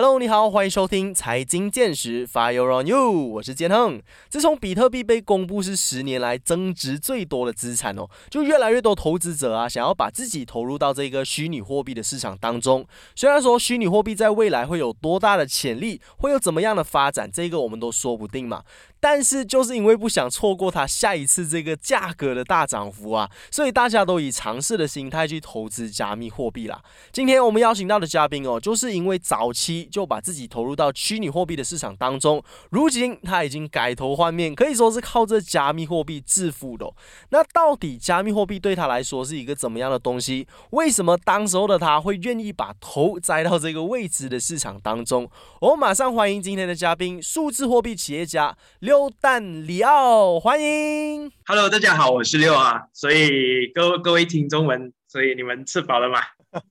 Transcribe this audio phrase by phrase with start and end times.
[0.00, 4.00] Hello，你好，欢迎收听财经见识，Fire on you，我是建亨。
[4.28, 12.86] 自从比特币被公布是十年来增值最多的资产哦，就越来越多投资者啊想要把自己投入到这个虚拟货币的市场当中。
[13.16, 18.62] 虽然说虚拟货币在未来会有多大的潜力，会有怎么样的发展，这个我们都说不定嘛。
[19.00, 26.80] 但是就是因为不想错过它下一次这个价格的大涨幅啊，所以大家都以尝试的心态去投资加密货币啦。
[27.12, 36.92] 今天我们邀请到的嘉宾哦，就是因为早期就把自己投入到虚拟货币的市场当中，如今他已经改头换面，可以说是靠这加密货币致富的。
[37.30, 40.46] 那到底加密货币对他来说是一个怎么样的东西？
[40.70, 45.28] 为什么当时候的他会愿意把头栽到这个未知的市场当中？
[45.60, 48.56] 我们马上欢迎今天的嘉宾，数字货币企业家。
[48.80, 52.84] 六蛋里奥，欢迎！Hello，大家好，我是六啊。
[52.92, 56.20] 所以各位各位听众们，所以你们吃饱了吗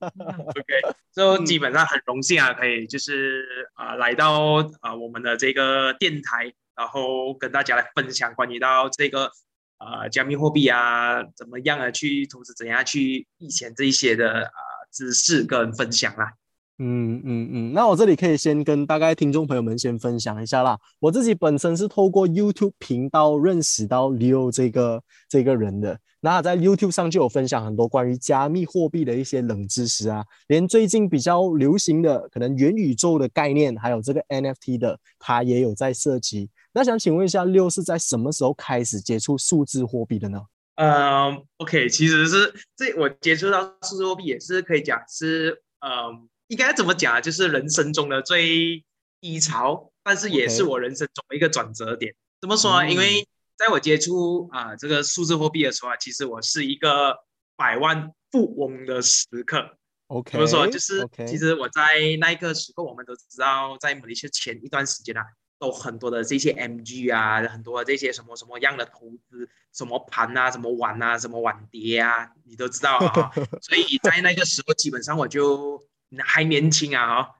[0.00, 0.64] OK，
[1.12, 9.30] 就基本上很荣幸啊，可以就是啊来到啊我们的这个电台，然后跟大家来分享关于到这个
[9.78, 14.60] 啊加密货币啊怎么样啊去投资，怎样去以前这一些的啊
[14.92, 16.32] 知识跟分享啦。
[16.80, 20.78] 嗯嗯嗯，那我这里可以先跟大概听众朋友们先分享一下啦。
[21.00, 25.98] 我自己本身是透过 YouTube 频道认识到 Leo 这个这个人的。
[26.20, 36.48] 那在 YouTube 上就有分享很多关于加密货币的一些冷知识啊，连最近比较流行的可能元宇宙的概念，还有这个 NFT 的，他也有在涉及。
[36.72, 40.40] 那想请问一下，Leo 是在什么时候开始接触数字货币的呢？
[40.76, 46.28] 嗯，OK，其实是这我接触到数字货币也是可以讲是嗯。
[46.48, 47.20] 应该怎么讲啊？
[47.20, 48.84] 就是人生中的最
[49.20, 52.14] 低潮，但是也是我人生中的一个转折点。
[52.40, 52.90] 怎么说呢？
[52.90, 57.16] 因为在我接触啊这个数字货币的时候啊，其实我是一个
[57.56, 59.76] 百万富翁的时刻。
[60.06, 60.66] OK，怎么说？
[60.66, 61.82] 就是其实我在
[62.18, 65.22] 那一个时候，我们都知道，在某一些前一段时间啊，
[65.58, 73.30] 都很多的这些 MG 啊，很多这些什么什么样的投资，什么盘啊，什么碗啊，什么碗碟啊，你都知道啊。
[73.60, 75.86] 所以在那个时候，基本上我就。
[76.24, 77.36] 还年轻啊，哈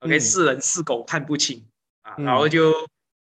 [0.00, 1.66] ，OK，是人是狗看不清
[2.02, 2.72] 啊，然后就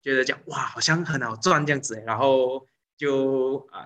[0.02, 2.66] 觉得讲哇，好像很好赚这样子，然后
[2.98, 3.86] 就啊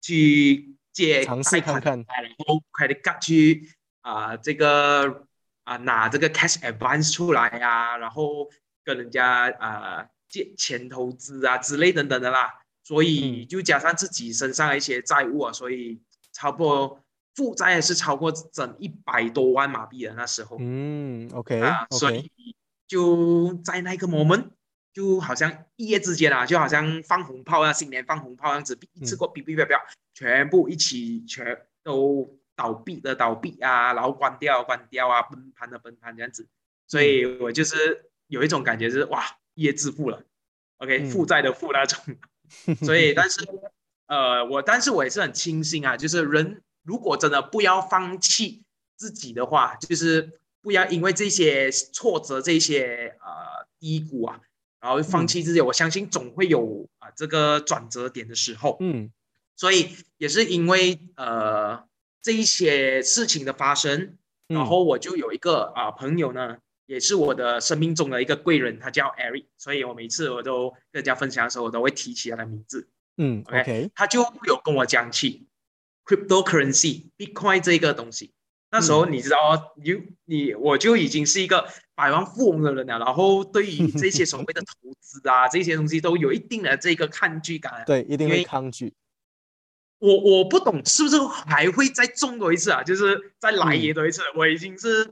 [0.00, 5.26] 去借尝试看看，然后快点赶去啊这个
[5.64, 8.48] 啊拿这个 cash advance 出来呀，然后
[8.84, 16.00] 跟人家啊借钱投资啊之类等等的啦，所以就加上自己身上一些债务啊，所以
[16.32, 17.02] 差不多。
[17.36, 22.30] 负债也是超过整一百多万马币的那时候，嗯，OK 啊，所以
[22.88, 24.46] 就在那个 moment，
[24.94, 29.78] 就好像一夜之间啊，就好像放红炮啊，新年放红炮样子，一次过哔哔哔哔，
[30.14, 36.48] 全部一起全都倒闭的倒闭啊，然后关掉关掉啊，崩盘的崩盘这样子，
[36.88, 39.22] 所以我就是有一种感觉是哇，
[39.52, 40.22] 一夜致富了
[40.78, 42.16] ，OK，负债的负那种，
[42.80, 43.46] 所以但是
[44.06, 46.62] 呃，我但是我也是很庆幸啊，就是人。
[46.86, 48.62] 如果真的不要放弃
[48.96, 54.40] 自己的话，就是不要因为这些挫折、这些呃低谷啊，
[54.80, 55.60] 然后放弃自己。
[55.60, 58.76] 我相信总会有啊这个转折点的时候。
[58.78, 59.10] 嗯，
[59.56, 61.84] 所以也是因为呃
[62.22, 64.16] 这一些事情的发生，
[64.46, 72.88] 然后我就有一个啊朋友呢，也是我的生命中的一个贵人，他叫 Eric，所以我每次我都跟人家分享的时候，我都会提起他的名字。
[73.16, 75.46] 嗯，OK，他就有跟我讲起。
[76.06, 78.32] Cryptocurrency Bitcoin 这个东西，
[78.70, 79.92] 那时候你知道，你
[80.24, 87.82] 你我就已经是一个百万富翁的人了，然后对于这些所谓的投资啊， 这些东西都有一定的这个抗拒感。
[87.86, 88.94] 对，一定会抗拒。
[89.98, 92.84] 我我不懂是不是还会再中多一次啊？
[92.84, 94.22] 就是再来也多一次。
[94.36, 95.10] 我已经是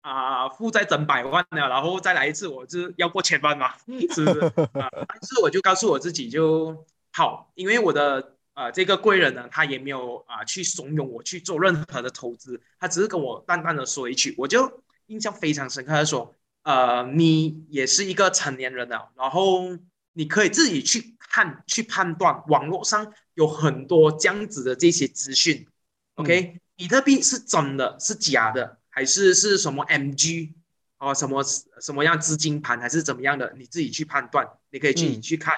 [0.00, 3.74] 啊负债整百万了，然后再来一次，我是要过千万嘛？
[4.14, 4.40] 是不是？
[4.72, 8.37] 啊， 但是我就告诉我自己就好，因为我的。
[8.58, 15.92] 啊，这个贵人呢，他也没有啊去怂恿我去做任何的投资，他只是跟我淡淡的说一句，我就印象非常深刻。
[15.92, 19.78] 他说：“呃，你也是一个成年人了，然后
[20.12, 25.64] 你可以自己去看、去判断，网络上有很多这样子的这些资讯。
[26.16, 30.54] OK，比特币是真的是假的，还是是什么 MG
[30.98, 31.44] 哦，什么
[31.80, 33.54] 什么样资金盘还是怎么样的？
[33.56, 35.54] 你自己去判断，你可以去去看。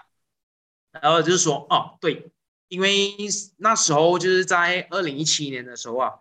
[0.91, 2.31] 然后就是说，哦，对。”
[2.71, 3.17] 因为
[3.57, 6.13] 那时候就是在二零一七年的时候啊，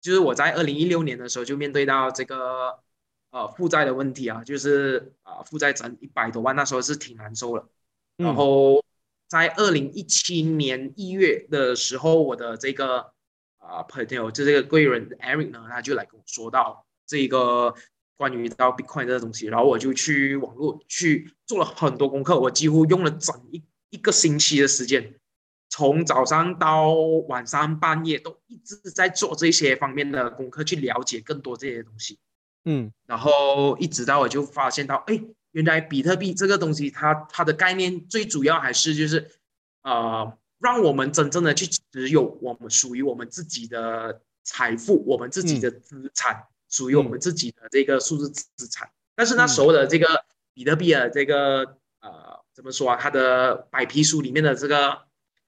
[0.00, 2.78] 就是我在二零一六年的时候就面对到这个
[3.30, 7.68] 呃负债的问题啊，就是啊负债整一百多万，那时候是挺难受了。
[8.16, 8.84] 然后
[9.26, 13.12] 在二零一七年一月的时候，我的这个
[13.58, 17.74] 啊朋友就这个贵人 Eric 呢，他就来跟我说到这个
[18.16, 25.18] 关于到 Bitcoin 这个东西，然后我就去网络去做了很多功课，我几乎用了整一一个星期的时间，
[25.68, 26.92] 从早上到
[27.28, 32.18] 晚上半夜都一直在做这些方面的功课，去了解更多这些东西。
[32.64, 35.20] 嗯然后一直到我就发现到，哎，
[35.52, 39.30] 原来比特币这个东西，它它的概念最主要还是就是，
[39.82, 48.90] 呃，让我们真正的去持有我们属于我们自己的财富，我们自己的资产，属于我们自己的这个数字资产。
[49.14, 52.98] 但是那时候的这个比特币的这个呃，怎么说啊？
[53.00, 55.05] 它的白皮书里面的这个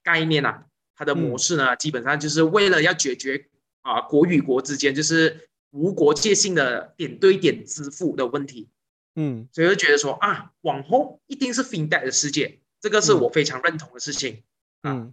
[0.08, 0.64] 概念啊，
[0.96, 3.46] 它的模式呢，基本上就是为了要解决
[3.82, 8.70] 啊、国与国之间就是无国界性的点对点支付的问题，
[9.16, 9.46] 嗯。
[9.52, 14.44] 所以就觉得说啊，往后一定是 FinTech 的世界，这个是我非常认同的事情。
[14.82, 15.12] 嗯。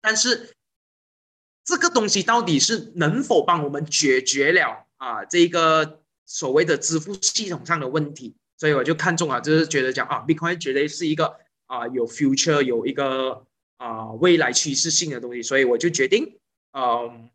[0.00, 0.54] 但是
[1.62, 8.34] 这个东西到底是能否帮我们解决了啊这个所谓的支付系统上的问题？
[8.56, 11.36] 所以我就看中了，就是觉得讲啊，Bitcoin 绝对是一个
[11.66, 13.44] 啊有 future 有一个
[13.82, 16.38] 啊未来趋势性的东西，所以我就决定，
[16.70, 17.28] 嗯，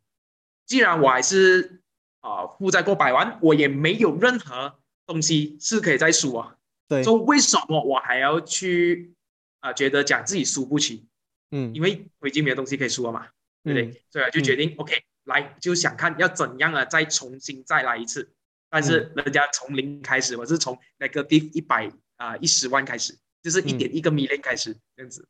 [0.66, 1.82] 既然我还是
[2.22, 6.56] 啊负债过百万，我也没有任何东西是可以再输啊，
[6.88, 9.14] 对，所以为什么我还要去
[9.60, 11.06] 啊觉得讲自己输不起？
[11.52, 13.28] 嗯因为我已经没有东西可以输了嘛，
[13.64, 13.88] 对不对？
[13.88, 18.30] 嗯所以我就决定、OK，来就想看要怎样啊，再重新再来一次。
[18.70, 25.28] 但是人家从零开始，我是从那个第一百啊一十万开始，就是一点一个 million 开始这样子。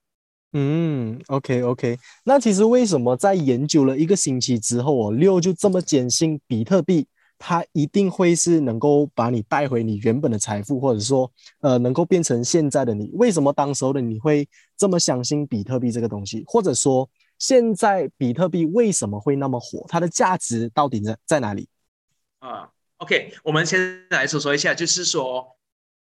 [0.53, 7.05] 嗯，OK OK，那其实为什么在研究了一个星期之后哦，六就这么坚信比特币
[7.37, 11.29] 它一定会是能够把你带回你原本的财富，或者说
[11.59, 13.11] 呃能够变成现在的你？
[13.13, 14.47] 为什么当时候的你会
[14.77, 16.43] 这么相信比特币这个东西？
[16.47, 17.07] 或者说
[17.37, 19.85] 现在比特币为什么会那么火？
[19.89, 21.67] 它的价值到底在在哪里？
[22.39, 25.56] 啊、o k 我们先来说说一下，就是说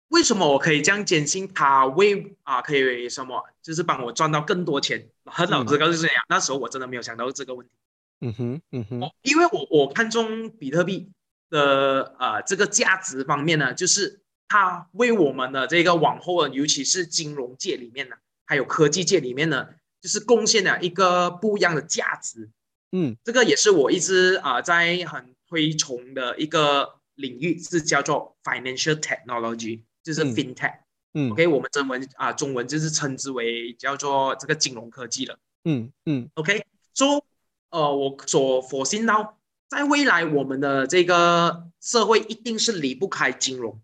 [0.09, 5.09] 为什么我可以这样坚信它为啊可以什么，就是帮我赚到更多钱。
[5.25, 7.73] 很老实告诉你啊，那时候我真的没有想到这个问题。
[8.21, 11.11] 嗯哼，嗯哼，因为我我看中比特币
[11.51, 18.17] 的呃这个价值方面呢，就是它为我们的这个往后的，尤其是金融界里面呢，
[18.47, 19.69] 还有科技界里面呢，
[20.01, 22.49] 就是贡献了一个不一样的价值。
[22.93, 30.79] 嗯这个也是我一直啊、在很推崇的一个领域，是叫做 financial technology，就是嗯 fintech。
[31.15, 35.37] 嗯 OK，我们中文啊、中文就是称之为叫做这个金融科技了。
[35.65, 37.25] 嗯嗯 OK，so
[37.71, 39.39] 呃，我所否信到，
[39.69, 43.81] 在未来我们的这个社会一定是离不开金融。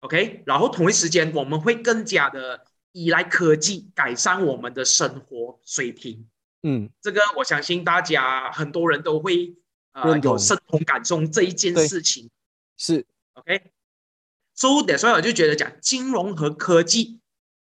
[0.00, 6.28] OK，然后同一时间我们会更加的依赖科技改善我们的生活水平。
[6.62, 9.56] 嗯这个我相信大家很多人都会
[9.92, 12.30] 呃有深同感受这一件事情。
[12.76, 13.70] 是 OK，so、
[14.54, 17.20] so, 所以我就觉得讲金融和科技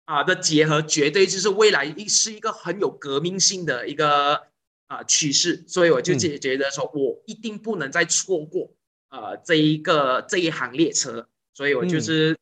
[0.06, 4.48] 啊、的结合，绝对就是未来一是一个很有革命性的一个
[4.88, 5.64] 啊、趋势。
[5.68, 8.72] 所以我就嗯觉觉得说，我一定不能再错过
[9.10, 11.28] 呃这一个这一行列车。
[11.56, 12.38] 所以我就嗯是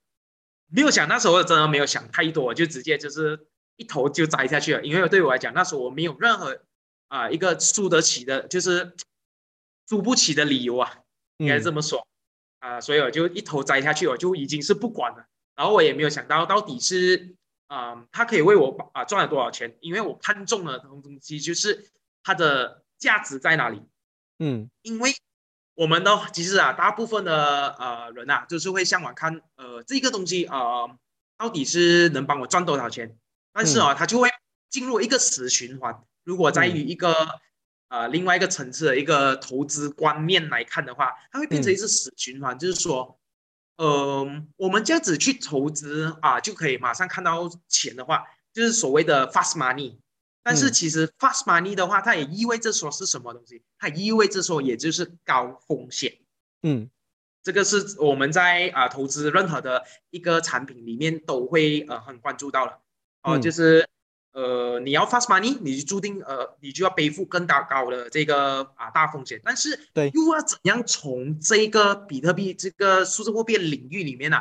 [0.72, 3.48] 没有想，那时候真的没有想太多，我就直接就是
[3.78, 4.84] 一头就栽下去了。
[4.84, 6.60] 因为对我来讲，那时候我没有任何
[7.08, 8.94] 啊、一个输得起的，就是
[9.88, 10.98] 输不起的理由啊。
[11.38, 12.06] 应该嗯这么说
[12.63, 15.25] 啊、所以我就一头栽下去，我就已经是不管了。
[15.54, 17.36] 然后我也没有想到到底是
[17.67, 21.91] 啊、他可以为我啊、赚了多少钱，因为我看中了东东西就是
[22.24, 23.82] 它的价值在哪里。
[24.39, 25.12] 嗯因为
[25.75, 30.89] 我们呢，其实啊，大部分的呃人啊，就是会向往看呃这个东西呃
[31.38, 33.17] 到底是能帮我赚多少钱，
[33.51, 34.29] 但是啊，它就会
[34.70, 36.01] 进入一个死循环。
[36.24, 37.13] 如果在于一个、
[37.94, 43.20] 呃另外一个层次的一个投资观念来看的话，它会变成一次死循环，就是说，
[43.78, 44.26] 呃，
[44.58, 50.00] 我们这样子去投资啊，就可以马上看到钱的话，就是所谓的 fast money。
[50.42, 53.62] 但是嗯其实 fast money 的话，它也意味着说是什么东西？
[53.78, 56.18] 它意味着说，也就是高风险。
[56.64, 56.90] 嗯
[57.44, 62.80] 这个是我们在啊、投资任何的一个产品里面都会呃很关注到了
[63.22, 63.88] 哦、嗯就是
[64.34, 74.38] 呃你要 fast money，你就注定呃你就要背负更大高的这个啊大风险，但是对又要怎样从这个比特币这个数字货币领域里面呢、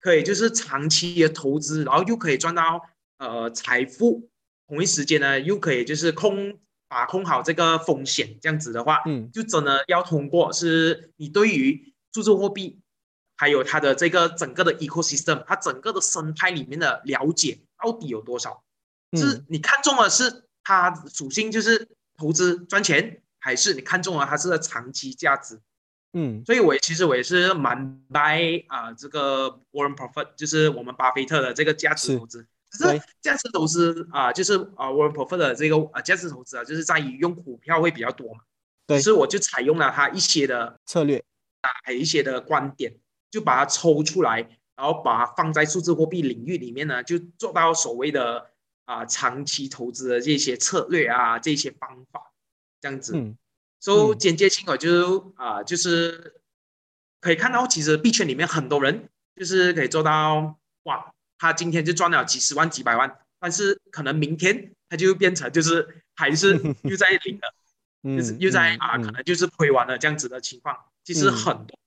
[0.00, 2.82] 可以就是长期的投资，然后又可以赚到
[3.18, 4.28] 呃财富，
[4.66, 6.58] 同一时间呢又可以就是控
[6.88, 12.80] 把控好这个风险，这样子的话，嗯就真的要通过是你对于数字货币，
[13.36, 18.62] 还有它的这个整个的 ecosystem，它整个的生态里面的了解到底有多少？
[19.16, 25.60] 是嗯你看中的是它属性就是投资赚钱，还是你看中了它是长期价值？
[26.12, 32.46] 嗯，所以我其实我也是蛮 buy 啊这个 Warren Buffett，就是我们巴菲特的这个价值投资。
[32.70, 38.40] 只是价值投资啊，就是啊 Warren Buffett 的这个啊价值投资啊，就是在于用股票会比较多嘛。
[38.86, 41.24] 对所以我就采用了他一些的策略，
[41.84, 42.96] 还有一些的观点，
[43.30, 44.40] 就把它抽出来，
[44.76, 48.50] 然后把它放在数字货币领域里面呢，就做到所谓的
[48.84, 52.32] 啊、长期投资的这些策略啊，这些方法，
[52.80, 53.16] 这样子。
[53.16, 53.36] 嗯
[53.80, 56.40] 所以嗯间接性我就啊、就是
[57.20, 67.54] 可以看到，其实币圈里面很多人就是可以做到哇，他今天就赚了几十万、几百万，但是可能明天他就变成就是还是 又在零了。
[68.04, 71.78] 嗯，就是又在嗯啊，可嗯能就是亏完了这样子的情况，其实嗯很多、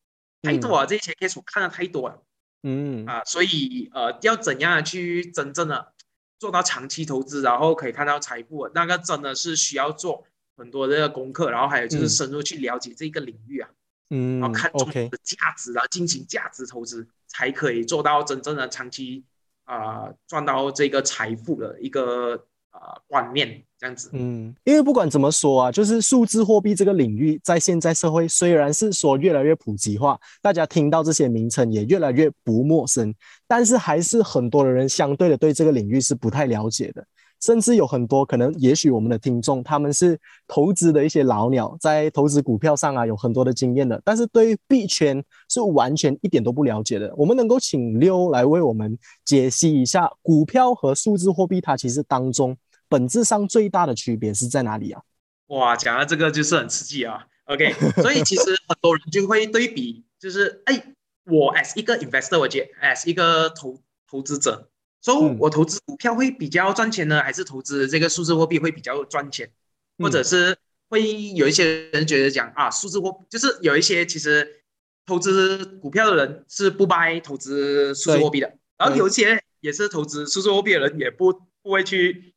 [0.43, 2.23] 太多了，这些 case 我看的太多了
[2.63, 5.93] 嗯啊，所以呃，要怎样去真正的
[6.39, 10.23] 做到长期投资，然后可以看到财富，那个真的是需要做
[10.55, 12.09] 很多的功课，然后还有就是嗯。
[12.09, 13.69] 深入去了解这个领域啊，
[14.09, 19.23] 嗯然后看中的价值，然后进行价值投资，才可以做到真正的长期
[19.65, 22.47] 啊、赚到这个财富的一个
[22.79, 24.09] 啊、观念，这样子。
[24.13, 33.13] 嗯，因为不管怎么说啊，就是数字货币这个领域，在现在社会虽然是说越来越普及化，大家听到这些名称也越来越不陌生，
[33.47, 37.05] 但是还是很多的人相对的对这个领域是不太了解的，
[37.41, 47.13] 甚至有很多可能，也许我们的听众他们是投资的一些老鸟，在投资股票上啊有很多的经验的，但是对于币圈是完全一点都不了解的。
[47.15, 52.55] 我们能够请六来为我们解析一下股票和数字货币它其实当中。
[52.89, 55.01] 本质上最大的区别是在哪里啊？
[55.47, 57.25] 哇，讲到这个就是很刺激啊。
[57.45, 60.93] OK，所以其实很多人就会对比，就是哎，
[61.25, 64.69] 我 as 一个 investor，我觉 as 一个投投资者，
[65.01, 69.49] 所、以嗯我投资股票会比较赚钱呢，还是投资这个数字货币会比较赚钱？
[69.97, 70.57] 或者是
[70.89, 74.63] 会有一些人觉得讲啊，数字货就是有一些其实
[75.05, 82.35] 投资股票的人是不 buy 投资数字货币的，然后有一些也是投资数字货币的人也不不会去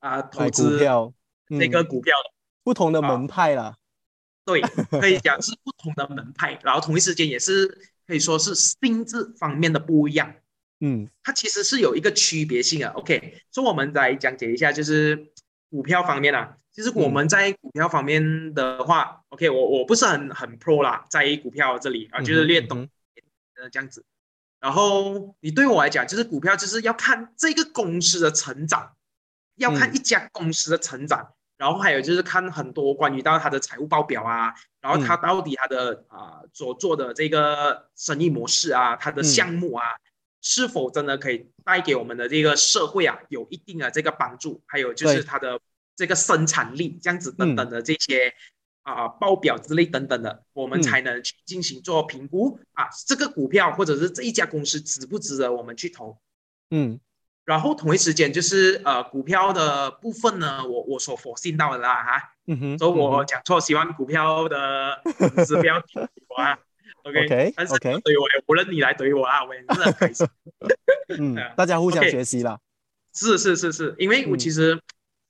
[0.00, 1.12] 啊、投买股资票，
[1.48, 2.30] 这个嗯股票的。
[2.62, 3.76] 不同的门派啦。
[4.44, 4.60] 对，
[5.00, 7.66] 可以讲是不同的门派，然后同一时间也是
[8.06, 10.34] 可以说是性质方面的不一样，
[10.80, 12.88] 嗯它其实是有一个区别性的。
[12.90, 15.32] OK，所以我们来讲解一下，就是
[15.70, 22.88] 股票方面啊，其实我们在股票方面的话、o k 我我不是很很 pro 啦，在股票这里啊，就是略懂
[23.72, 24.04] 这样子。
[24.58, 28.95] 然后你对我来讲，就是股票就是要看这个公司的成长，
[29.56, 29.94] 要看嗯。
[29.94, 31.32] 一家公司的成长。
[31.58, 39.82] 然后还有就是看很多关于到它的财务报表啊，然后它到底它的啊、所做的这个生意模式啊，它的项目啊，
[40.42, 45.58] 是否真的可以带给我们的这个社会啊有一定的这个帮助，还有就是它的
[45.96, 48.34] 这个生产力这样子等等的这些
[48.82, 50.82] 啊、报表之类等等的，我们嗯。
[50.82, 56.18] 才能去进行做评估啊，这个股票或者是这一家公司值不值得我们去投。
[56.70, 57.00] 嗯
[57.46, 66.58] 然后同一时间就是呃股票的部分呢，我我所否信到的啦哈，嗯哼，所以我讲错，喜欢股票的粉丝不要怼我啊。
[67.06, 70.26] OK，, 但是 OK 怼我也不认你来怼我啊，我也是很开心。
[71.16, 72.58] 嗯啊， 大家互相学习啦。
[73.14, 74.76] 是是是是，因为我嗯其实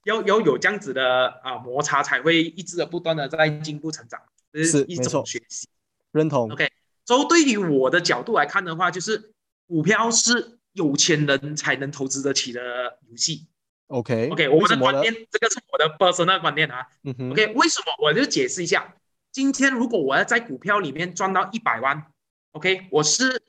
[0.04, 4.18] 要要有这样子的啊摩擦，才会一直的不断的在进步成长，
[4.64, 5.68] 是没错种学习。
[6.12, 6.50] 认同。
[6.50, 6.66] OK，
[7.04, 9.34] 所以对于我的角度来看的话，就是
[9.66, 12.60] 股票是有钱人才能投资得起的
[13.08, 13.48] 游戏。
[13.88, 16.86] OK OK，我们的观念，这个是我的 personal 观念啊。
[17.02, 17.86] 嗯哼 OK，为什么？
[18.02, 18.94] 我就解释一下。
[19.32, 22.06] 今天如果我要在股票里面赚到一百万
[22.52, 23.42] ，OK，我是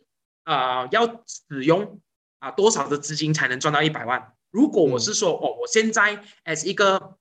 [0.44, 2.00] 啊、呃要使用
[2.40, 4.34] 啊、多少的资金才能赚到一百万？
[4.52, 7.18] 如果我是说、哦，我现在 as 一个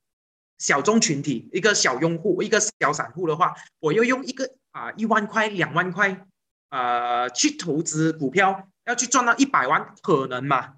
[0.59, 6.27] 小众群体，一个小用户，一个小散户的话，我要用一个啊一、万块、两万块
[6.69, 10.77] 啊去投资股票，要去赚到一百万，可能吗？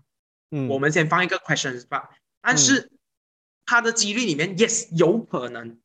[0.50, 2.10] 嗯，我们先放一个 questions 吧。
[2.40, 2.90] 但是
[3.64, 5.78] 它的几率里面，yes 有可能，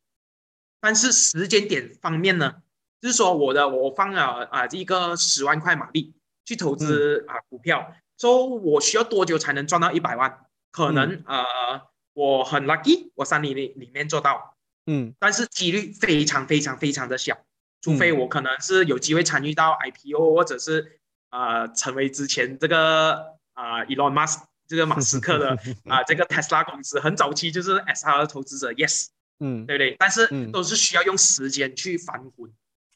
[0.80, 2.62] 但是时间点方面呢，
[3.02, 6.14] 就是说我的我放了啊、一个十万块马币
[6.46, 10.46] 去投资啊、股票，说、我需要多久才能赚到一百万？
[10.72, 11.82] 可能、呃
[12.14, 15.16] 我很 lucky，我三年里里面做到，嗯。
[15.18, 17.36] 但是几率非常非常非常的小，
[17.82, 18.20] 除非嗯。
[18.20, 21.00] 我可能是有机会参与到 IPO，或者是
[21.34, 25.58] 呃成为之前这个啊、Elon Musk 这个马斯克的
[25.90, 29.08] 啊、这个 Tesla 公司很早期就是 SR 的投资者，yes，
[29.40, 29.66] 嗯。
[29.66, 29.96] 对不对？
[29.98, 30.52] 但是嗯。
[30.52, 32.52] 都是需要用时间去翻滚，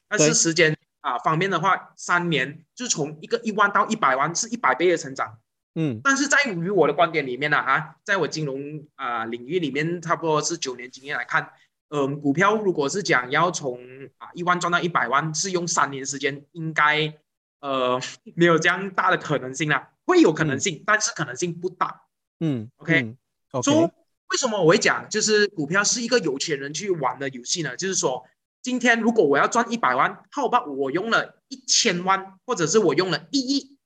[0.08, 5.38] 但是时间啊、方面的话，三年就从一个一万到一百万是一百倍的成长。
[5.74, 6.00] 嗯。
[6.04, 11.50] 但是在于我的观点里面呢，哈，在我金融啊、领域里面，差不多是九年经验来看，
[11.90, 13.78] 嗯，股票如果是讲要从
[14.18, 17.14] 啊一万赚到一百万，是用三年时间，应该
[17.60, 18.00] 呃
[18.34, 22.02] 没有这样大的可能性啦，会有可能性，但是可能性不大。
[22.40, 23.16] 嗯，OK，
[23.62, 23.82] 说
[24.30, 27.76] 为什么我会讲，就是股票是一个有钱人去玩的游戏呢？
[27.76, 28.24] 就是说，
[28.62, 33.76] 今天如果我要赚一百万，好吧，我用了一千万，或者是我用了一亿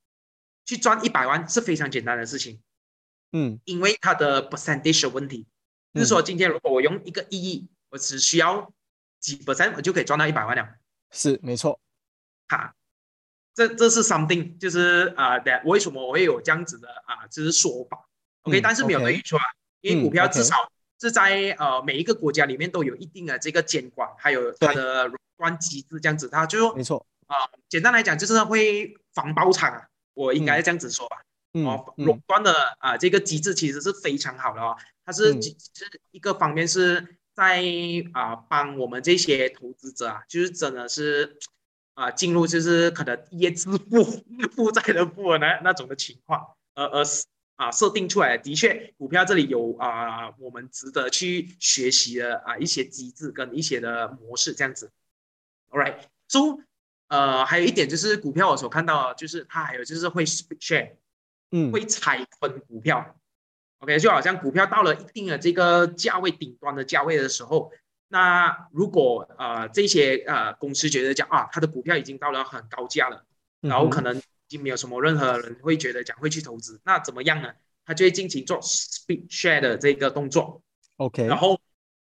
[0.66, 2.60] 去赚一百万，是非常简单的事情。
[3.34, 5.46] 嗯因为它的 percentage 的问题，
[5.94, 8.70] 就是说今天如果我用一个一亿，我只需要
[9.20, 10.68] 几 percent，我就可以赚到一百万了。
[11.10, 11.80] 是没错，
[12.48, 12.74] 哈，
[13.54, 18.08] 这这是 something，就是啊，that、为什么我会有这样子的啊，就是说法。
[18.42, 19.44] OK，、嗯但是没有对与错啊，
[19.80, 20.56] 因为嗯股票至少
[21.00, 27.36] 是在呃每一个国家里面都有一定的这个监管，还有它的垄断机制这样子，它就说没错，啊、
[27.68, 31.18] 简单来讲就是会防包场啊，我应该这样子说吧。
[31.54, 32.06] 嗯哦，嗯。
[32.06, 35.40] 垄断的啊、这个机制其实是非常好的哦，它是嗯。
[35.40, 37.62] 只是一个方面是在
[38.14, 41.38] 啊、帮我们这些投资者啊，就是真的是
[41.94, 44.04] 啊、进入就是可能一夜致富
[44.54, 54.90] 负债的富呢那那种的情况，而而是啊设定出来的，的确股票这里有啊、我们值得去学习的啊、一些机制跟一些的模式这样子。
[55.70, 56.62] All right，so
[57.08, 60.92] 呃还有一点就是股票我所看到的就是它还有就是会 split share。
[61.54, 63.14] 嗯会拆分股票。
[63.80, 67.70] OK，就好像股票到了一定的这个价位顶端的价位的时候，
[68.12, 73.24] 那如果呃这些呃公司觉得讲啊，它的股票已经到了很高价了，
[73.62, 77.48] 然后可能已经没有什么任何人会觉得讲会去投资，那怎么样呢？
[77.86, 80.62] 他就会进行做 split share 的这个动作
[80.98, 81.58] ，OK，然后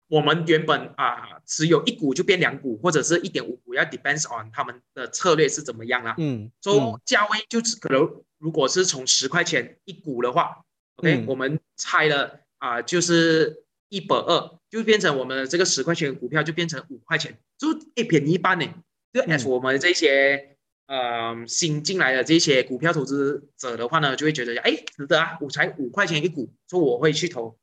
[0.08, 6.14] 我们原本啊、持有一股就变两股，或者是一点五股，要 depends on 他们的策略是怎么样啊。
[6.16, 8.00] 嗯说价位就是可能，
[8.38, 10.64] 如果是从十块钱一股的话
[10.96, 11.26] ，OK，、嗯。
[11.28, 18.66] 我们猜了啊、就是一百二，就变成我们的这个十块钱的股票就变成五块钱，就哎便宜一半呢。
[19.12, 19.38] 就嗯。
[19.38, 27.58] as 我们这些呃新进来的这些股票投资者的话呢，就会觉得哎值得啊，我才五块钱一股，说我会去投。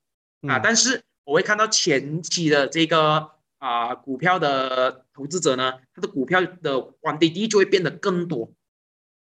[0.47, 0.61] 啊，嗯。
[0.63, 8.51] 但是我会看到前期的这个啊、股票的投资者呢，他的股票的 quantity 就会变得更多，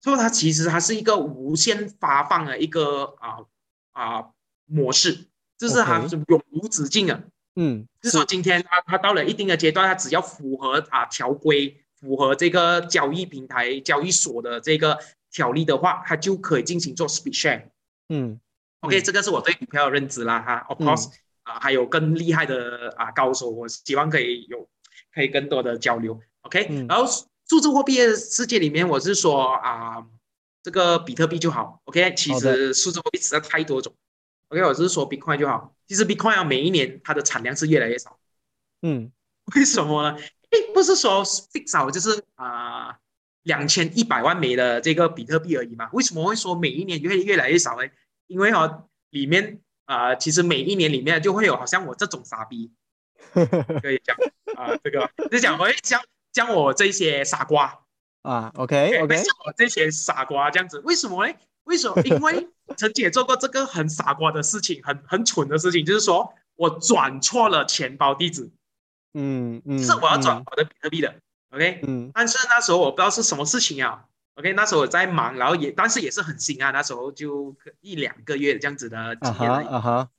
[0.01, 3.45] 所以它其实它是一个无限发放的一个啊
[3.93, 4.31] 啊、
[4.65, 5.27] 模式，
[5.67, 7.23] 就是它 OK 是永无止境的。
[7.55, 14.97] 嗯就是说今天它它到了一定的阶段，它只要符合啊条规，符合这个交易平台交易所的这个
[15.31, 17.65] 条例的话，它就可以进行做 speed share。
[18.09, 18.39] 嗯
[18.81, 20.65] OK，、嗯这个是我对股票的认知啦哈。
[20.67, 21.11] Of 嗯 course，
[21.43, 24.67] 啊、还有更厉害的啊高手，我希望可以有
[25.13, 26.19] 可以更多的交流。
[26.41, 27.05] OK，、嗯然后
[27.47, 30.03] 数字货币的世界里面，我是说啊、
[30.63, 31.79] 这个比特币就好。
[31.85, 33.93] OK，其实数字货币实在太多种。
[34.53, 35.73] OK，我只是说 Bitcoin 就好。
[35.87, 38.19] 其实 Bitcoin 啊，每一年它的产量是越来越少。
[38.83, 39.11] 嗯
[39.55, 40.17] 为什么呢？
[40.51, 42.99] 诶，不是说 fix 少就是啊
[43.41, 45.89] 两千一百万枚的这个比特币而已嘛？
[45.91, 47.89] 为什么会说每一年越越来越少呢？
[48.27, 52.71] 因为哦，里面啊、其实每一年里面就会有好像我这种傻逼，
[53.81, 54.15] 可以讲
[54.55, 55.99] 啊、这个就讲会像
[56.31, 57.81] 像我这些傻瓜
[58.21, 61.33] 啊，OK OK，像我这些傻瓜这样子，为什么呢？
[61.65, 62.01] 为什么？
[62.03, 62.47] 因为
[62.77, 68.49] 曾经也做过这个很傻瓜的事情，很很蠢的事情，就是说我转错了钱包地址。
[69.13, 71.13] 嗯嗯，是我要转嗯我的比特币的
[71.51, 72.11] ，OK，嗯。
[72.13, 80.09] 但是那时候我不知道是什么事情啊，OK，那时候我在忙，然后也但是也是很新啊，那时候就一两个月这样子的啊经验哈啊哈，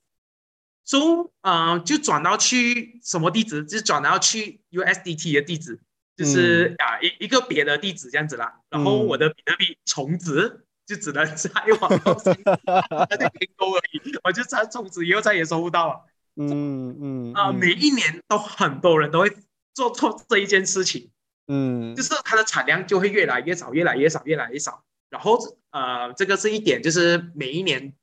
[0.85, 1.03] 所以
[1.41, 5.81] 呃就转到去什么地址，就转到去 USDT 的地址，
[6.15, 9.07] 就是啊一一个别的地址这样子啦，然后嗯。
[9.07, 10.64] 我的比特币重置。
[10.85, 11.49] 就只能在
[11.81, 12.35] 网络上
[13.09, 16.05] 那就订购而已，我就再从此以后再也收不到了。
[16.35, 19.31] 嗯嗯啊、嗯每一年都很多人都会
[19.73, 21.09] 做错这一件事情，
[21.47, 24.83] 嗯就是它的产量就会越来越少，越来越少，越来越少。
[25.09, 25.39] 然后
[25.71, 27.93] 呃，这个是一点，就是每一年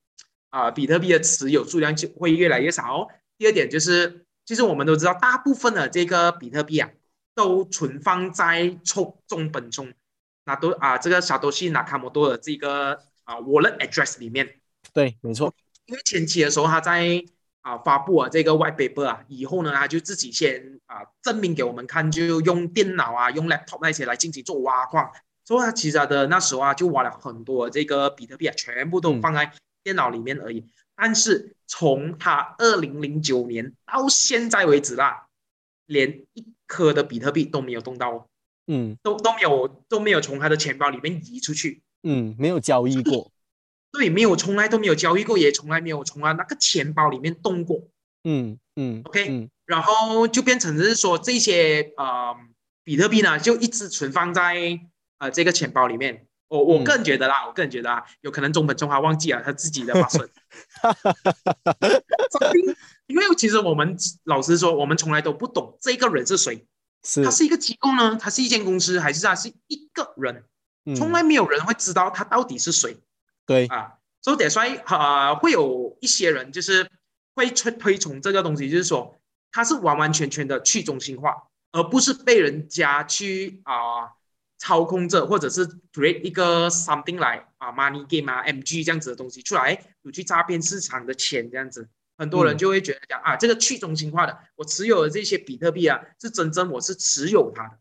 [0.50, 3.08] 啊、比特币的持有数量就会越来越少、哦。
[3.38, 6.90] 第二点就是，其实我们都知道，大部分的这个比特币啊，
[7.34, 9.92] 都存放在中中本中，
[10.44, 14.60] 那都啊这个沙多西纳卡莫多的这个啊 wallet address 里面。
[14.92, 15.54] 对，没错，
[15.86, 17.24] 因为前期的时候他在
[17.60, 25.10] 啊发布了这个 white paper 啊，以后呢他就自己先啊证明给我们看，就用电脑啊用 laptop 那些来进行做挖矿，
[25.44, 29.52] 所以他其实他的那时候啊就挖了很多这个比特币啊，全部都放在
[29.84, 30.66] 电脑里面而已。
[30.94, 35.28] 但是从他二零零九年到现在为止啦，
[35.86, 38.26] 连一颗的比特币都没有动到哦，
[38.66, 41.82] 嗯都都没有都没有从他的钱包里面移出去。
[42.02, 43.30] 嗯，没有交易过，
[43.92, 47.88] 对，没有，从来都没有交易过，也从来没有从他那个钱包里面动过。
[48.24, 52.36] 嗯嗯 OK 嗯然后就变成是说这些呃
[52.84, 54.78] 比特币呢就一直存放在
[55.18, 56.26] 呃这个钱包里面。
[56.48, 60.28] 我我个人觉得啦，我个人觉得啊，有可能中本聪华忘记了他自己的发生。
[63.06, 66.66] 因为其实我们老实说，我们从来都不懂这个人是谁，
[67.04, 70.44] 是他是一个机构呢，它是一间公司，还是它是一个人？
[70.96, 72.96] 从来没有人会知道他到底是谁。
[73.46, 76.88] 对啊，所以得说啊，会有一些人就是
[77.34, 79.16] 会推推崇这个东西，就是说
[79.50, 84.12] 它是完完全全的去中心化，而不是被人家去啊
[84.58, 91.88] 操控着，或者是 create 一个 something 来啊 money game 啊 MG 这样子的东西出来，有去诈骗市场的钱这样子。
[92.22, 97.78] 很多人就会觉得讲啊，这个去中心化的，我持有的这些比特币啊，是真正我是持有它的。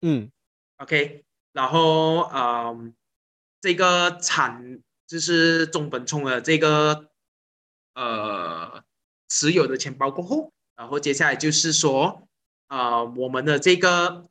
[0.00, 0.30] 嗯
[0.78, 2.94] ，OK，然后嗯，
[3.60, 7.10] 这个产就是中本聪的这个
[7.94, 8.82] 呃
[9.28, 12.26] 持有的钱包过后，然后接下来就是说
[12.68, 14.24] 啊，我们的这个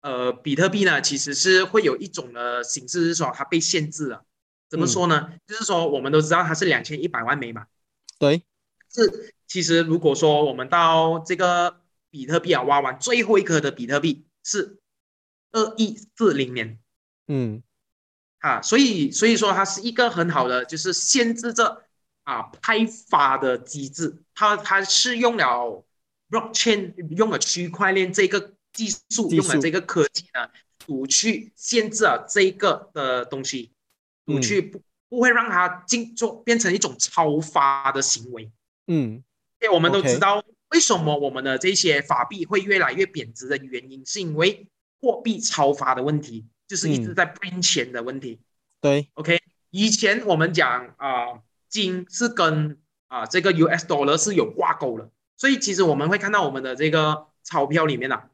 [0.00, 4.24] 呃比特币呢，其实是会有一种的形式是说它被限制了。
[4.70, 5.34] 怎么说呢？
[5.46, 7.66] 就是说我们都知道它是两千一百万枚嘛。
[8.18, 8.42] 对。
[8.96, 14.78] 是，其实如果说我们到这个比特币啊挖完最后一颗的比特币是
[15.52, 16.78] 二一四零年，
[17.26, 17.62] 嗯，
[18.38, 21.84] 啊，所以所以说它是一个很好的就是限制着
[22.24, 25.84] 啊派发的机制，它它是用了
[26.30, 33.72] blockchain 用了区块链这个技术，用了这个科技呢，不去限制啊这个的东西，
[34.24, 34.80] 不去不
[35.10, 38.50] 不会让它进做变成一种超发的行为。
[38.86, 39.22] 嗯，
[39.72, 44.68] 我们都知道，为什么我们的这些法币会越来越贬值的原因，是因为
[45.00, 48.40] 货币超发的问题，就是一直在变钱的问题。
[48.80, 58.30] 对，OK，以前我们讲啊，金是跟啊这个 US dollar 是有挂钩的，所以其实我们会看到我们的这个钞票里面啊，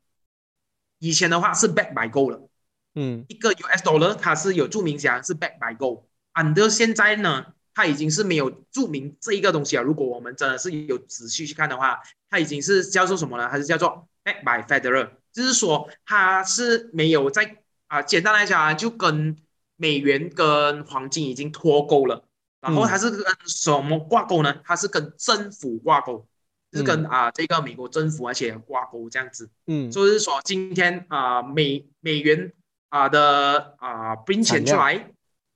[0.99, 2.49] 以前的话是 back by gold 了，
[2.95, 7.55] 嗯，一个 US dollar 它是有注明讲是 back by gold，and 现在呢？
[7.75, 9.83] 它已经是没有注明这一个东西了。
[9.83, 13.49] 如果我们真的是有仔细去看的话，它已经是叫做什么呢？
[13.51, 19.37] 它是叫做 back by federal，就是说它是没有在啊，简单来讲啊就跟
[19.77, 22.25] 美元跟黄金已经脱钩了。
[22.61, 24.61] 然后它是跟什么挂钩呢？
[24.65, 26.25] 它是跟政府挂钩，
[26.73, 29.51] 是跟啊这个美国政府而且挂钩这样子。
[29.67, 32.53] 嗯，就是说今天啊美美元
[32.89, 35.12] 啊的啊冰钱出来。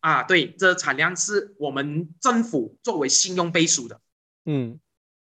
[0.06, 4.00] 啊，对，这产量是我们政府作为信用背书的，
[4.44, 4.78] 嗯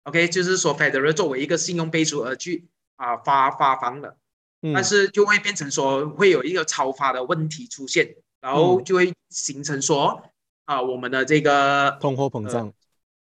[0.02, 4.18] ，OK，就是说 Federal 作为一个信用背书而去啊发发放的，
[4.64, 10.24] 嗯，但是就会变成说会有一个超发的问题出现，然后就会形成说
[10.66, 12.74] 啊我们的这个通货膨胀。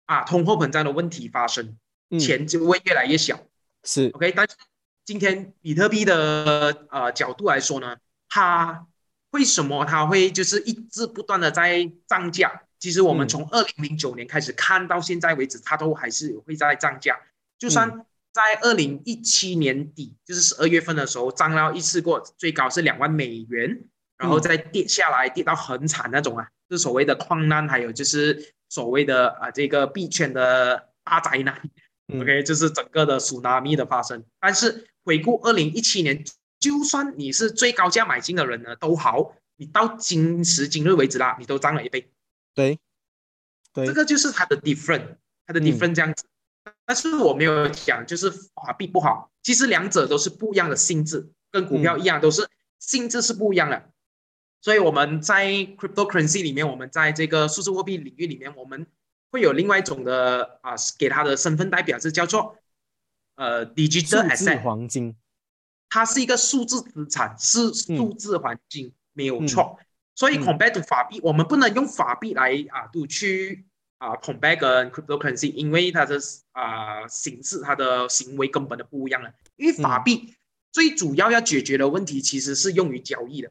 [0.06, 1.76] 啊通货膨胀的问题发生，
[2.20, 3.40] 钱就会越来越小，
[3.82, 4.08] 是。
[4.14, 4.54] OK，但是
[5.04, 7.96] 今天比特币的呃角度来说呢，
[8.28, 8.86] 它。
[9.30, 12.62] 为什么它会就是一直不断的在涨价？
[12.80, 17.16] 其实我们从二零零九年开始看到现在为止，它都还是会在涨价。
[17.58, 23.82] 就算在二零一七年底，就是十二月份的时候涨了一次过，最高是两万美元，
[24.16, 31.60] 然后再跌下来，跌到很惨那种啊，就是所谓的矿难，还有就是所谓的啊这个币圈的大灾难。
[32.14, 34.24] OK，就是整个的苏纳米的发生。
[34.40, 36.24] 但是回顾二零一七年。
[36.60, 42.12] 就算你是最高价买进的人呢，都好，你到今时今日为止啦，你都涨了一倍。
[42.54, 42.78] 对，
[43.72, 46.24] 对，这个就是它的 different，它的 different 这样子。
[46.84, 52.46] 但是我没有讲就是法币不好，其实两者都是不一样的性质，跟股票一样，都是
[52.78, 53.90] 性质是不一样的。
[54.60, 58.86] 所以我们在 cryptocurrency 里面，我们在这个数字货币领域里面，我们
[59.30, 62.58] 会有另外一种的啊，给它的身份代表是叫做
[63.36, 65.16] 呃 digital asset 黄金。
[65.90, 69.78] 它是一个数字资产，是数字环境，没有错。
[70.14, 73.64] 所以 compare to 法币，我们不能用法币来啊，都去
[73.98, 76.20] 啊 compare 跟 cryptocurrency，因为它的
[76.52, 79.32] 啊形式、它的行为根本的不一样了。
[79.56, 80.34] 因为法币
[80.70, 83.50] 最主要要解决的问题，其实是用于交易的，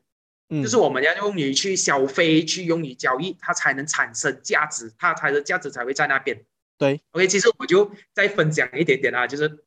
[0.49, 6.45] 就是我们要用于去消费、去用于交易，它才能产生价值，它才的价值才会在那边。
[6.77, 9.65] 对，OK，其实我就再分享一点点啊，就是。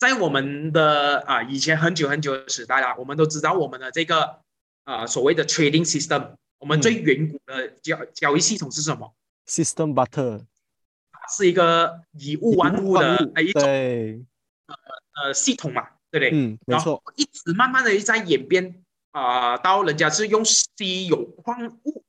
[0.00, 4.40] 在我们的啊以前很久很久的时代啦，我们都知道我们的这个
[4.84, 9.14] 啊所谓的 trading system，我们最远古的交交易系统是什么
[9.46, 10.46] ？System butter，
[11.28, 14.74] 是一个以物换物的一种呃
[15.22, 16.30] 呃系统嘛，对不对？
[16.32, 17.02] 嗯，没错。
[17.16, 22.02] 一直慢慢的在演变啊，到人家是用稀有矿物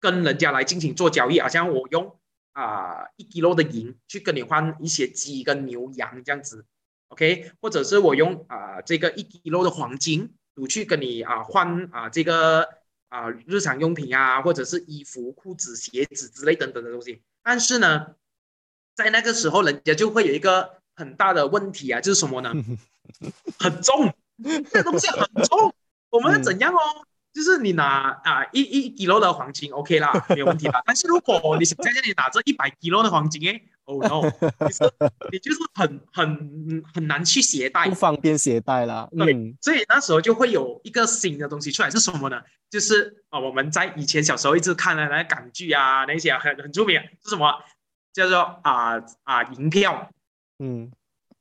[0.00, 2.18] 跟人家来进行做交易，好像我用
[2.50, 6.64] 啊一 kilo 的银去跟你换一些鸡跟牛羊这样子。
[7.08, 12.68] ，OK，或者是我用啊这个一 kilo 的黄金，我去跟你啊换啊这个
[13.08, 17.22] 啊日常用品啊，或者是衣服、裤子、鞋子之类等等的东西。
[17.42, 18.14] 但是呢，
[18.94, 22.52] 在那个时候，人家就会有一个很大的问题啊，就是什么呢？
[23.58, 24.12] 很重，
[24.70, 25.72] 这东西很重，
[26.10, 26.78] 我们怎样哦？
[27.32, 30.82] 就是你拿啊一一 kilo 的黄金，OK 啦，没有问题啦。
[30.86, 34.84] 但是如果你想在这里拿着一百 kilo 的黄金，哎，Oh no，你是
[35.32, 39.08] 你就是很很很难去携带，不方便携带啦。
[39.16, 42.42] 对，所以那时候就会有一个新的东西出来，是什么呢？
[42.68, 47.50] 就是啊，我们在以前小时候一直看的那港剧啊，那些很很著名，是什么？
[48.12, 50.10] 叫做啊啊银票，
[50.58, 50.92] 嗯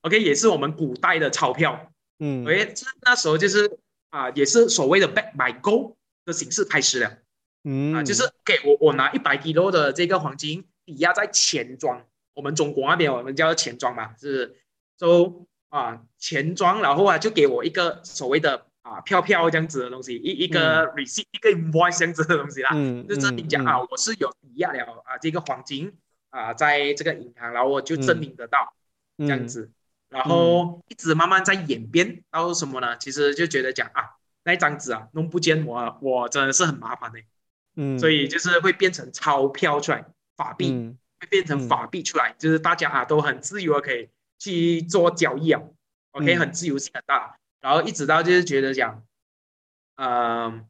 [0.02, 3.78] ，OK，也是我们古代的钞票，嗯，OK，那时候就是。
[4.12, 7.18] 啊，也是所谓的 back by gold 的形式开始了，
[7.66, 12.02] 嗯，啊，就是给我我拿一百 kilo 的这个黄金抵押在钱庄，
[12.36, 14.58] 我们中国那边我们叫钱庄嘛，是，
[14.96, 25.92] 就啊钱庄，然后啊就给我一个所谓的啊票票这样子的东西，一一个 receipt 一个 invoice 这样子的东西啦，嗯，就证明讲啊我是有抵押了啊这个黄金
[26.30, 28.76] 啊在这个银行，然后我就证明得到
[29.18, 29.72] 这样子。
[30.08, 32.96] 然后一直慢慢在演变到什么呢？
[32.98, 34.12] 其实就觉得讲啊，
[34.44, 37.20] 那张纸啊弄不见我，我真的是很麻烦的。
[37.76, 40.06] 嗯，所以就是会变成钞票出来，
[40.38, 40.70] 法币。
[40.70, 40.96] 会
[41.26, 45.62] 变成法币出来，就是大家啊都很自由的可以去做交易啊
[46.12, 47.38] ，OK，很自由性很大。
[47.62, 49.04] 然后一直到就是觉得讲，
[49.96, 50.66] 呃，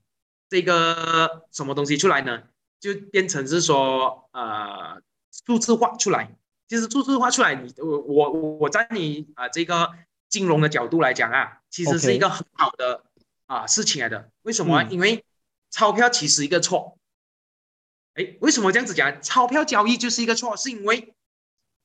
[0.49, 2.43] 这个什么东西出来呢？
[2.79, 5.01] 就变成是说呃
[5.45, 6.35] 数字化出来。
[6.67, 9.91] 其实数字化出来，你我我我在你啊这个
[10.29, 13.03] 金融的角度来讲啊，其实是一个很好的
[13.45, 14.31] 啊事情来的。
[14.43, 14.83] 为什么？
[14.83, 15.23] 因为
[15.69, 16.94] 钞票其实一个错。
[18.15, 19.21] 哎，为什么这样子讲？
[19.21, 21.13] 钞票交易就是一个错，是因为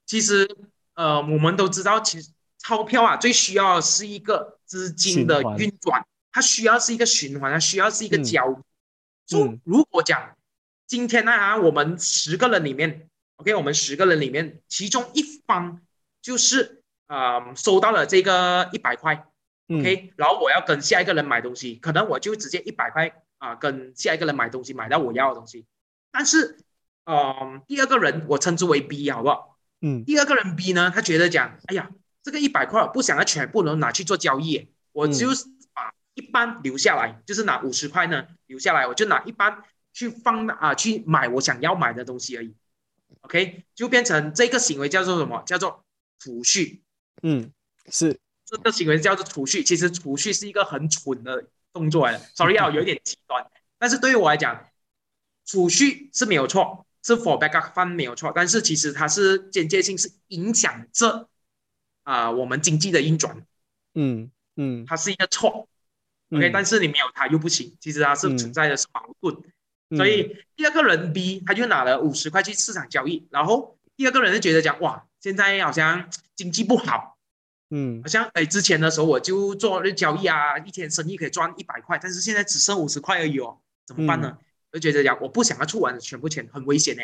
[0.07, 0.49] 其实
[0.95, 8.57] 呃我们都知道，其实钞票啊最需要是一个资金的运转，它需要是一个循环，它需要是一个交易。
[9.27, 10.37] 就如果讲
[10.87, 13.07] 今天呢，啊我们十个人里面。
[13.37, 15.81] OK，我们十个人里面，其中一方
[16.21, 19.27] 就是啊收到了这个一百块
[19.71, 25.65] ，OK，然后我要跟下一个人买东西，可能我就直接一百块啊跟下一个人买东西，买到我要的东西。
[26.11, 26.59] 但是，
[27.05, 29.59] 嗯，第二个人我称之为 B，好不好？
[29.81, 31.91] 嗯，第二个人 B 呢，他觉得讲，哎呀，
[32.23, 42.55] 这个一百块不想要全部能拿去做交易，我就是把一半留下来，就是拿五十块呢留下来，我就拿一半去放啊去买我想要买的东西而已。
[43.23, 45.43] OK，就变成这个行为叫做什么？
[45.47, 45.85] 叫做
[46.19, 46.83] 储蓄。
[47.23, 47.51] 嗯，
[47.91, 49.65] 是这个行为叫做储蓄。
[49.65, 52.19] 其实储蓄是一个很蠢的动作来的。
[52.35, 53.47] Sorry 啊， 有点极端。
[53.79, 54.67] 但是对于我来讲，
[55.51, 58.31] 储蓄是没有错，是 for backup fund 没有错。
[58.33, 61.29] 但是其实它是间接性是影响着
[62.05, 63.45] 啊我们经济的运转。
[63.95, 65.69] 嗯嗯，它是一个错。
[66.31, 67.77] OK，但是你没有它又不行。
[67.81, 69.37] 其实它是存在的是矛盾。
[69.97, 77.19] 所以第二个人 B 他就拿了五十块去市场交易，然后第二个人就觉得讲哇，现在好像经济不好，
[77.71, 84.39] 嗯，好像哎之前的时候我就做交易啊，一天生意可以赚一百块，但是现在只剩五十块而已哦，怎么办呢？
[84.79, 87.03] 就觉得讲我不想要出完全部钱，很危险呢，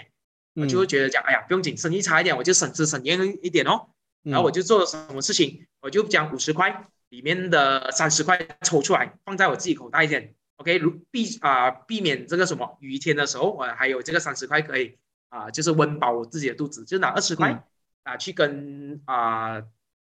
[0.55, 3.89] 我就会觉得讲哎呀不用紧，生意差一点我就省吃省盐一点哦，
[4.23, 10.35] 然后我就做了什么事情，我就将五十块里面的三十块抽出来放在我自己口袋一点。
[10.57, 14.97] OK，如避啊避免这个什么雨天的时候，我还有这个三十块可以
[15.29, 17.63] 啊，就是温饱我自己的肚子，就拿二十块
[18.05, 19.63] 啊去跟啊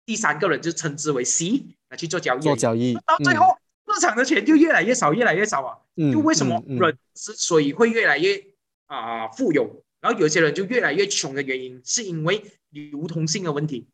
[0.06, 3.57] 第三个人就称之为 C 来去做交易，做交易，到最后
[3.98, 5.78] 市场的钱就越来越少，越来越少啊。
[6.14, 8.46] 就为什么人之所以会越来越
[8.86, 13.88] 啊富有，然后有些人就越来越穷的原因，是因为流通性的问题。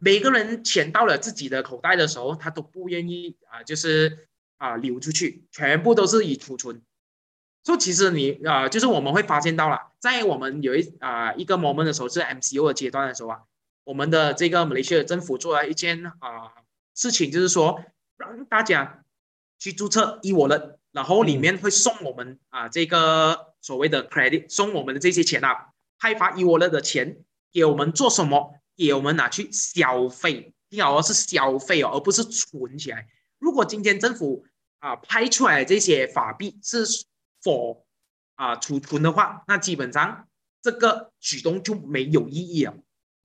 [0.00, 4.26] 每个人钱到了自己的口袋的时候，他都不愿意啊，就是。
[4.60, 6.82] 啊，流出去全部都是以储存。
[7.64, 13.40] 所以其实你啊，就是我们会发现到了，在我们有一啊一个 moment 的时候，是 MCO 的阶段的时候啊，
[13.84, 16.52] 我们的这个马来西亚政府做了一件啊
[16.94, 17.82] 事情，就是说
[18.20, 19.02] 让大家
[19.58, 28.54] 去注册 e wallet，然后里面会送我们啊这个所谓的 credit，送我们的这些钱啊，派发 e wallet 的钱给我们做什么？
[28.76, 33.08] 给我们拿去消费，听好哦，是消费哦，而不是存起来。
[33.38, 34.46] 如果今天政府
[34.78, 36.86] 啊，拍出来这些法币是
[37.42, 37.84] 否
[38.36, 40.28] 啊储存的话，那基本上
[40.62, 42.74] 这个举动就没有意义了。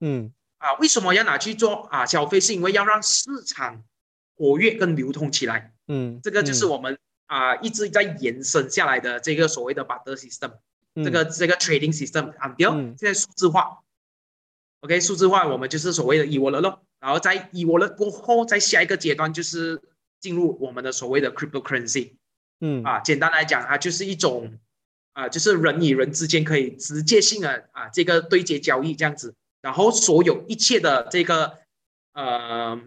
[0.00, 2.38] 嗯，啊，为什么要拿去做啊消费？
[2.38, 3.82] 是因为要让市场
[4.36, 5.72] 活跃跟流通起来。
[5.88, 10.52] 嗯，这个就是我们啊一直在延伸下来的这个所谓的 barter system，
[10.94, 12.32] 这个这个 trading system。
[12.38, 13.80] 啊，第二，现在数字化
[14.80, 16.82] ，OK，数字化我们就是所谓的 e wallet 咯。
[17.00, 19.80] 然后在 e wallet 过后，在下一个阶段就是
[20.20, 22.12] 进入我们的所谓的 cryptocurrency。
[22.60, 24.58] 嗯啊，简单来讲，它就是一种
[25.12, 31.58] 啊，就是人与人之间可以直接性的啊这个对接交易这样子，然后所有一切的这个
[32.14, 32.80] 呃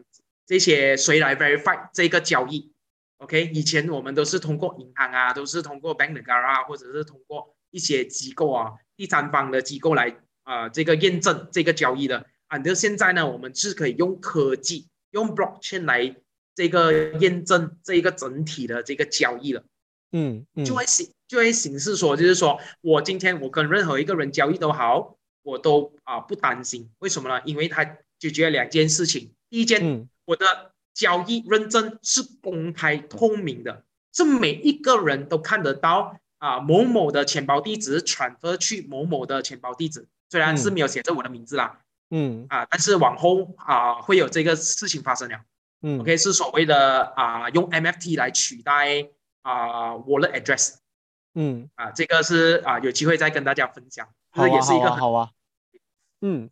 [0.50, 2.72] 这些谁来 verify 这个交易
[3.18, 12.26] ？OK，以前我们都是通过银行啊，都是通过 bank e g a r 啊，或者是通过一些机构啊，第三方的机构来啊这个验证这个交易的。
[12.48, 16.16] 啊，那现在呢，我们是可以用科技，用 blockchain 来
[16.56, 19.64] 这个验证这一个整体的这个交易了。
[20.14, 27.40] 嗯嗯，就会形就会形式说，就是说我今天我跟任何一个人交易都好，我都啊不担心，为什么呢？
[27.46, 27.86] 因为它
[28.18, 29.32] 解决了两件事情。
[29.50, 30.10] 第一件，嗯。
[30.26, 33.84] 我的交易认证是公开透明的，
[34.14, 41.80] 是每一个人都看得到啊某某的钱包地址 transfer 去某某的钱包地址，虽然是没有写着我的名字啦，
[42.12, 42.46] 嗯。
[42.50, 45.40] 啊，但是往后啊会有这个事情发生了。
[45.82, 46.00] 嗯。
[46.00, 49.08] OK，是所谓的啊用 MFT 来取代
[49.42, 50.76] 啊 wallet address。
[51.34, 54.08] 嗯，啊，这个是啊，有机会再跟大家分享。
[54.34, 55.30] 这也是一个好啊，
[56.22, 56.50] 嗯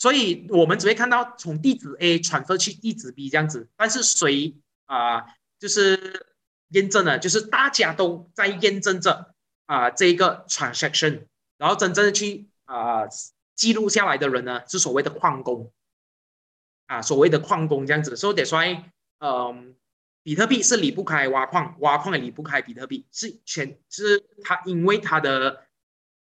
[0.00, 5.24] 所以我们只会看到从地址 A 传出去地址 B 这样子，但是谁啊，
[5.60, 6.26] 就是
[6.70, 9.34] 验证了，就是大家都在验证着
[9.66, 11.26] 啊这一个 transaction，
[11.58, 13.02] 然后真正的去啊
[13.54, 15.70] 记录下来的人呢，是所谓的矿工
[16.86, 18.58] 啊，所谓的矿工这样子，所以得说，
[19.20, 19.76] 嗯。
[20.22, 25.64] 比特币是离不开挖矿，挖矿也离不开比特币，是全是它，因为它的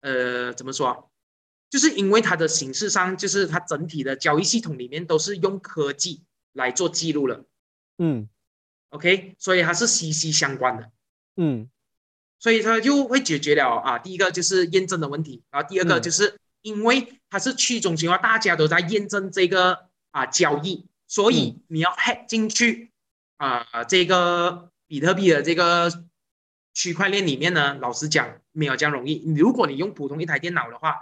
[0.03, 1.11] 呃怎么说，
[1.71, 7.45] 就是因为它的形式上，就是它整体的交易系统里面都是用科技来做记录了
[7.99, 8.29] 嗯
[8.91, 10.91] ，OK，所以它是息息相关的，
[11.37, 11.71] 嗯
[12.39, 22.91] 所以它就会解决了啊，第一个就是验证的问题，然后第二个嗯就是因为它是去中心化，大家都在验证这个啊交易，所以你要 hack 进去。
[23.39, 26.03] 啊，这个比特币的这个
[26.75, 29.23] 区块链里面呢，老实讲没有这样容易。
[29.37, 30.97] 如果你用普通一台电脑的话，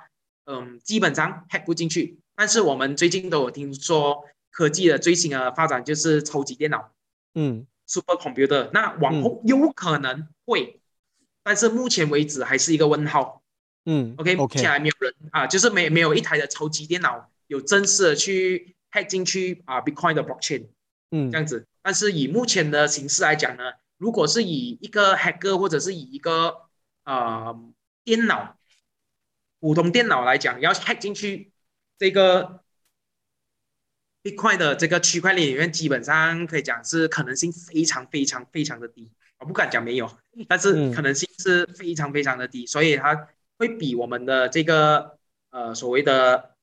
[0.47, 2.19] 嗯，基本上 hack 不进去。
[2.35, 6.91] 但是我们最近都有听说科技的最新的发展就是超级电脑
[7.35, 8.71] 嗯，super computer。
[8.73, 10.81] 那往后有可能会，
[11.43, 13.43] 但是目前为止还是一个问号。
[13.89, 20.67] 嗯 OK，目前还没有人啊，就是没没有一台的超级电脑有正式的去 hack 进去啊 Bitcoin 的 blockchain
[21.11, 21.67] 嗯这样子。
[21.83, 23.63] 但是以目前的形式来讲呢，
[23.97, 26.63] 如果是以一个 hacker 或者是以一个
[27.05, 27.57] 呃
[28.05, 28.57] 电脑
[29.67, 31.51] 普通电脑来讲，要 hack 进去
[31.99, 32.63] 这个
[34.23, 39.11] Bitcoin 的这个区块链里面，基本上可以讲是可能性非常非常非常的低。
[39.39, 40.09] 我不敢讲没有，
[40.47, 43.27] 但是可能性是非常非常的低，所以它
[43.59, 45.19] 会比我们的这个
[45.51, 46.55] 呃所谓的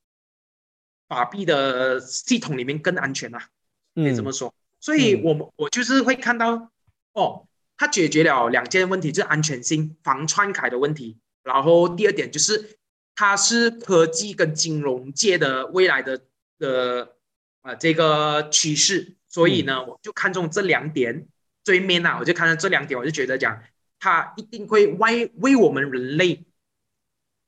[1.09, 3.49] 法币的系统里面更安全啊，
[3.95, 4.55] 可以这么说。
[4.79, 6.71] 所以我们我就是会看到，
[7.11, 11.17] 哦，它解决了两件问题，就是安全性、防篡改的问题。
[11.43, 12.77] 然后第二点就是，
[13.15, 16.21] 它是科技跟金融界的未来的
[16.59, 17.15] 的
[17.61, 19.15] 啊这个趋势。
[19.29, 21.27] 所以呢，我就看中这两点
[21.63, 23.63] 最面啊，我就看到这两点，我就觉得讲，
[23.99, 26.45] 它一定会为为我们人类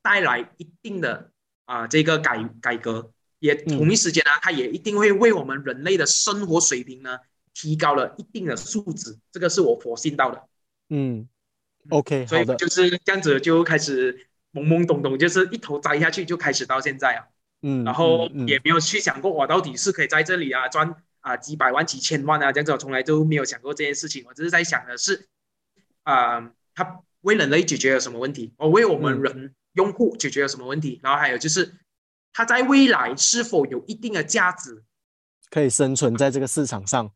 [0.01, 1.31] 带来一定的
[1.65, 3.11] 啊这个改改革。
[3.39, 7.19] 也同一时间呢，它也一定会为我们人类的生活水平呢
[7.53, 10.47] 提高了一定的素质，这个是我佛信到的。
[10.89, 11.27] 嗯
[11.89, 17.27] ，OK，所以，就是这样子就开始懵懵懂懂，就是一头栽下去就开始到现在啊，
[17.61, 24.23] 嗯，然后嗯也没有去想过我到底是可以在这里啊赚啊几百万、几千万啊这样子，我从来都没有想过这件事情。
[24.25, 25.27] 我只是在想的是，
[26.03, 28.53] 啊，它为人类解决了什么问题？
[28.57, 30.99] 我为我们人用户解决了什么问题？
[31.03, 31.73] 然后还有就是。
[32.37, 34.83] 它在未来是否有一定的价值，
[35.49, 37.09] 可以生存在这个市场上？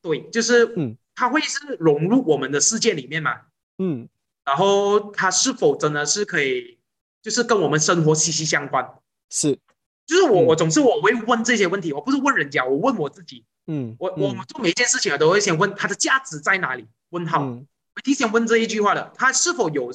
[0.00, 3.32] 对，就是嗯，它会是融入我们的世界里面嘛？
[3.78, 4.08] 嗯，
[4.48, 6.78] 然后它是否真的是可以，
[7.20, 8.82] 就是跟我们生活息息相关？
[9.28, 9.58] 是，
[10.06, 13.44] 就是我，嗯我总是我会问这些问题，我不是问人家，我问我自己。
[13.66, 16.86] 嗯，我我们做每一件事情啊，都会先问它的价值在哪里？
[17.10, 19.90] 问号，嗯我提前问这一句话的，它是否有？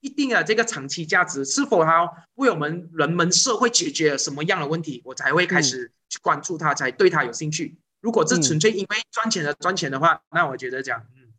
[0.00, 7.76] 一定的这个长期价值是否它为我们人们社会解决了什么样的问题，我才会开始去关注它，才对它有兴趣。
[8.02, 11.32] 如果是纯粹因为赚钱的赚钱的话，那我觉得讲，嗯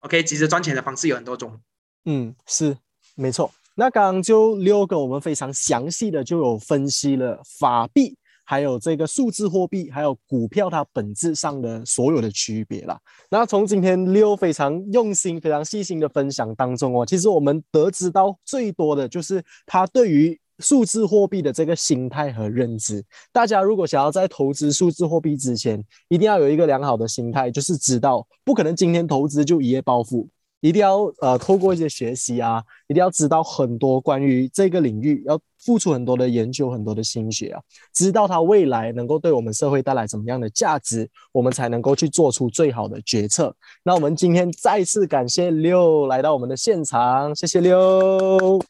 [0.00, 1.60] ，OK，其实赚钱的方式有很多种。
[2.04, 2.76] 嗯，是
[3.14, 3.50] 没错。
[3.74, 8.16] 那刚刚就六个我们非常详细的就有分析了法币。
[8.50, 12.98] 还有这个数字货币，还有股票，它本质上的所有的区别啦。
[13.28, 23.04] 那从今天六非常用心、非常细心的分享当中哦，其实我们得知到最多的就是他对于数字货币的这个心态和认知。
[23.30, 30.26] 大家如果想要在投资数字货币之前，一定要有一个良好的心态，就是知道不可能今天投资就一夜暴富。
[30.60, 37.62] 一定要呃透过一些学习啊，一定要知道很多关于这个领域，要付出很多的研究，很多的心血啊，
[37.94, 43.54] 知道它未来能够对我们社会带来怎么样的价值，我们才能够去做出最好的决策。
[43.84, 48.60] 那我们今天再次感谢六来到我们的现场，谢谢六，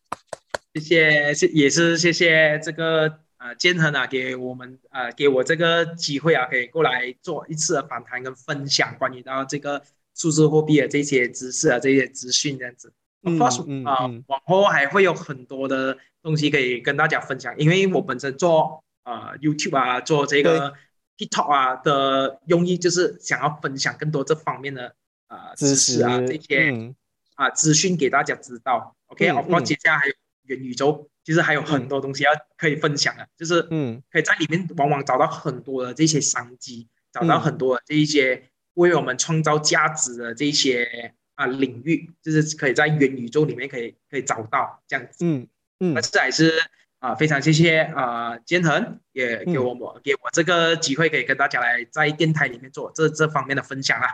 [0.74, 9.82] 谢谢，谢也是谢谢这个呃建恒啊，给我们呃给我这个机会啊，可以过来做一次的访谈跟分享关于到这个。
[10.18, 12.92] 数字货币的这些知识啊，这些资讯这样子
[13.22, 17.56] ，of course 啊，往后还会有很多的东西可以跟大家分享。
[17.56, 20.74] 因为我本身做呃 YouTube 啊，做这个
[21.16, 24.92] TikTok 啊的用意，就是想要分享更多这方面的
[25.28, 26.92] 呃知识啊，这些
[27.36, 28.96] 啊资讯给大家知道。
[29.06, 30.12] OK，of course 接下来还有
[30.46, 38.50] 元宇宙，其实还有很多东西要可以分享的，就是嗯，可以在里面往往找到很多的这些商机，找到很多这一些。
[38.78, 45.24] 为我们创造价值的这些啊领域，就是可以在元宇宙里面可以可以找到这样子。
[45.24, 45.46] 嗯
[45.80, 46.52] 嗯，那这还是
[46.98, 54.06] 啊非常谢谢啊坚恒也给我我给我这个机会，可以跟大家来在电台里面做这这方面的分享啊。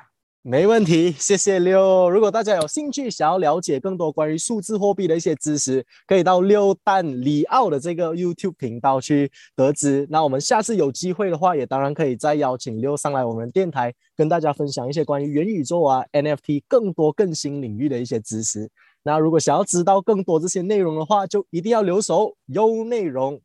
[0.47, 2.11] 没问题，谢谢六。
[2.11, 10.07] 如果大家有兴趣想要了解更多关于数字货币的一些知识，可以到六蛋里奥的这个 YouTube 频道去得知。
[10.11, 18.71] 那我们下次有机会的话，也当然可以再邀请六上来我们电台，跟大家分享一些关于元宇宙啊、NFT 更多更新领域的一些知识。
[19.03, 23.41] 那如果想要知道更多这些内容的话，就一定要留守优内容。